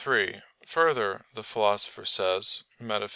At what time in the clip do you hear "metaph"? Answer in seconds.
2.81-3.09